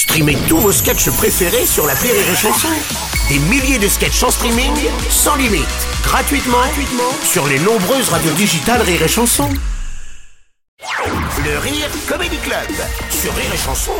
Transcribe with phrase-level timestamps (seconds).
[0.00, 2.68] Streamez tous vos sketchs préférés sur la Rire et Chanson.
[3.28, 4.72] Des milliers de sketchs en streaming,
[5.10, 5.66] sans limite,
[6.02, 9.50] gratuitement, gratuitement sur les nombreuses radios digitales Rire et Chanson.
[11.44, 12.72] Le Rire Comedy Club
[13.10, 13.92] sur Rire et Chanson.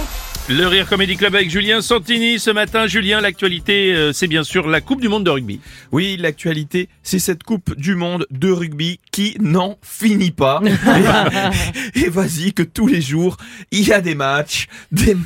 [0.52, 2.40] Le Rire Comedy Club avec Julien Santini.
[2.40, 5.60] Ce matin, Julien, l'actualité, euh, c'est bien sûr la Coupe du Monde de rugby.
[5.92, 10.60] Oui, l'actualité, c'est cette Coupe du Monde de rugby qui n'en finit pas.
[11.94, 13.37] et, et vas-y que tous les jours,
[13.71, 15.16] il y a des matchs, des,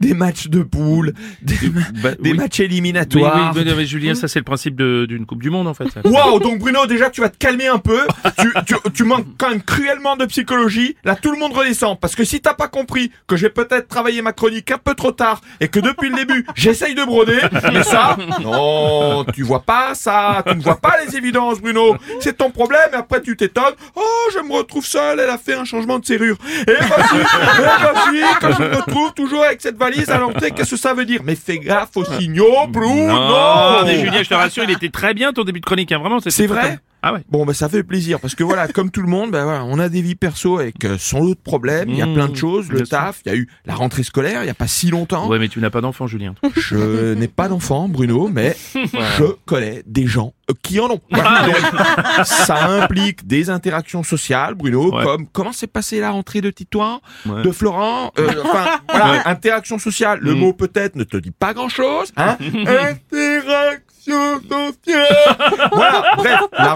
[0.00, 1.54] des matchs de poules, des,
[2.02, 2.36] Bah, des oui.
[2.36, 3.52] matchs Oui, éliminatoires.
[3.54, 5.84] oui, mais, mais Julien, ça c'est le principe d'une Coupe du Monde en fait.
[6.04, 8.00] Waouh, donc Bruno, déjà tu vas te calmer un peu.
[8.40, 10.96] tu, tu, tu manques quand même cruellement de psychologie.
[11.04, 12.00] Là, tout le monde redescend.
[12.00, 15.12] Parce que si t'as pas compris que j'ai peut-être travaillé ma chronique un peu trop
[15.12, 17.40] tard et que depuis le début, j'essaye de broder,
[17.72, 20.42] mais ça, non, tu vois pas ça.
[20.46, 21.96] Tu ne vois pas les évidences, Bruno.
[22.20, 23.74] C'est ton problème et après tu t'étonnes.
[23.94, 26.36] Oh, je me retrouve seul, elle a fait un changement de serrure.
[26.66, 30.72] Et vas-y, et vas-y, quand je me retrouve toujours avec cette valise à l'entrée, qu'est-ce
[30.72, 31.20] que ça veut dire?
[31.24, 33.06] Mais fais gaffe aux signaux, Bruno.
[33.06, 35.98] non, mais Julien, je te rassure, il était très bien ton début de chronique, hein,
[35.98, 36.18] vraiment.
[36.26, 36.70] C'est vrai?
[36.70, 36.80] top.
[37.06, 37.20] Ah ouais.
[37.28, 39.78] Bon, bah, ça fait plaisir parce que voilà, comme tout le monde, bah, voilà, on
[39.78, 41.90] a des vies perso avec euh, son lot de problèmes.
[41.90, 43.20] Il y a Mmh, plein de choses, le taf.
[43.26, 45.28] Il y a eu la rentrée scolaire il y a pas si longtemps.
[45.28, 46.34] Ouais, mais tu n'as pas d'enfant, Julien.
[46.56, 51.00] Je n'ai pas d'enfant, Bruno, mais je connais des gens euh, qui en ont.
[51.10, 51.46] Voilà.
[51.46, 55.04] Donc, ça implique des interactions sociales, Bruno, Ouais.
[55.04, 57.42] comme comment s'est passée la rentrée de Titouan, Ouais.
[57.42, 58.12] de Florent.
[58.18, 60.18] euh, enfin, voilà, interaction sociale.
[60.22, 60.38] Le Mm.
[60.38, 62.12] mot peut-être ne te dit pas grand-chose.
[62.16, 65.70] Hein interaction sociale.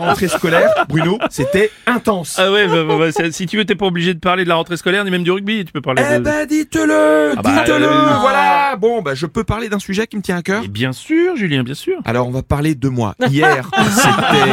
[0.00, 2.36] La rentrée scolaire, Bruno, c'était intense.
[2.38, 4.54] Ah ouais, bah, bah, bah, si tu veux, t'es pas obligé de parler de la
[4.56, 5.64] rentrée scolaire ni même du rugby.
[5.64, 6.22] Tu peux parler Eh de.
[6.24, 8.76] ben dites-le, Ah bah, dites-le, euh, voilà.
[8.76, 10.64] Bon, bah je peux parler d'un sujet qui me tient à cœur.
[10.64, 11.98] Et bien sûr, Julien, bien sûr.
[12.04, 13.14] Alors on va parler de moi.
[13.28, 14.52] Hier, c'était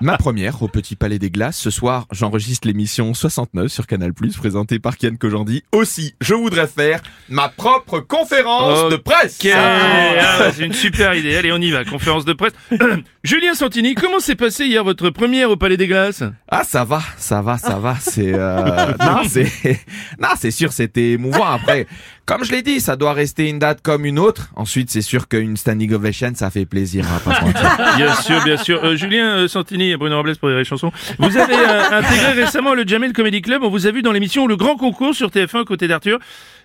[0.00, 1.56] ma première au Petit Palais des Glaces.
[1.58, 5.62] Ce soir, j'enregistre l'émission 69 sur Canal+, présentée par Kian Kojandi.
[5.72, 9.38] Aussi, je voudrais faire ma propre conférence de presse.
[9.54, 11.36] Ah, c'est une super idée.
[11.36, 11.84] Allez, on y va.
[11.84, 12.52] Conférence de presse.
[13.24, 17.00] Julien Santini, comment s'est passé hier votre première au Palais des Glaces Ah ça va,
[17.16, 17.96] ça va, ça va.
[18.00, 19.50] C'est euh, non, c'est
[20.20, 21.46] non, c'est sûr, c'était émouvant.
[21.46, 21.86] Après,
[22.28, 24.50] comme je l'ai dit, ça doit rester une date comme une autre.
[24.54, 27.06] Ensuite, c'est sûr qu'une standing ovation, ça fait plaisir.
[27.08, 27.76] On va pas se mentir.
[27.96, 28.84] Bien sûr, bien sûr.
[28.84, 30.92] Euh, Julien euh, Santini et Bruno Robles pour les chansons.
[31.18, 33.62] Vous avez euh, intégré récemment le Jamel Comedy Club.
[33.62, 36.18] On vous a vu dans l'émission Le Grand Concours sur TF1 côté d'Arthur.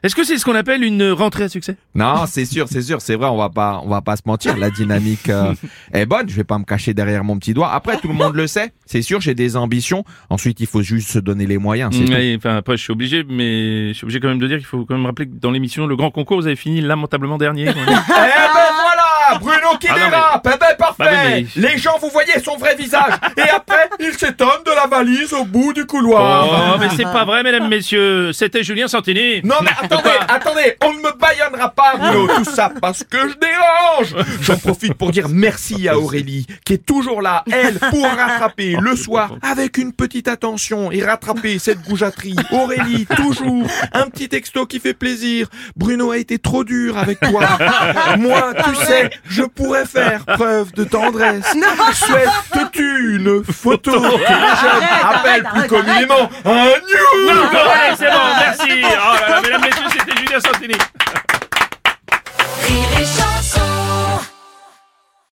[0.03, 1.77] Est-ce que c'est ce qu'on appelle une rentrée à succès?
[1.95, 4.57] Non, c'est sûr, c'est sûr, c'est vrai, on va pas, on va pas se mentir.
[4.57, 5.53] La dynamique euh,
[5.93, 6.27] est bonne.
[6.29, 7.71] Je vais pas me cacher derrière mon petit doigt.
[7.73, 8.73] Après, tout le monde le sait.
[8.85, 10.03] C'est sûr, j'ai des ambitions.
[10.29, 11.95] Ensuite, il faut juste se donner les moyens.
[11.95, 12.13] C'est.
[12.13, 14.65] Ouais, Enfin, après, je suis obligé, mais je suis obligé quand même de dire qu'il
[14.65, 17.67] faut quand même rappeler que dans l'émission Le Grand Concours, vous avez fini lamentablement dernier.
[17.73, 20.47] Eh ben voilà, Bruno qui Ah dérape.
[20.53, 20.95] Eh ben parfait.
[20.99, 23.13] Bah oui, mais- Les gens, vous voyez son vrai visage.
[23.37, 26.73] Et après, il s'étonne de la valise au bout du couloir.
[26.75, 28.33] Oh, mais c'est pas vrai, mesdames, messieurs.
[28.33, 29.41] C'était Julien Santini.
[29.43, 33.35] Non mais attendez, attendez, on ne me baïonnera pas, Bruno, tout ça parce que je
[33.35, 34.25] dérange.
[34.41, 38.95] J'en profite pour dire merci à Aurélie, qui est toujours là, elle, pour rattraper le
[38.95, 42.35] soir avec une petite attention et rattraper cette goujaterie.
[42.51, 45.47] Aurélie, toujours, un petit texto qui fait plaisir.
[45.75, 47.43] Bruno a été trop dur avec toi.
[48.17, 51.45] Moi, tu sais, je pourrais faire preuve de tendresse.
[51.93, 53.91] Souhaite-tu une photo?
[53.91, 58.83] que jeunes appellent plus communément un nude Ouais, c'est bon, merci.
[58.83, 60.75] Oh là là, mesdames, messieurs, c'était Julien Santini.